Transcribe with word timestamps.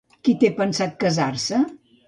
Qui 0.27 0.33
té 0.43 0.49
pensat 0.61 0.97
casar-se? 1.05 1.63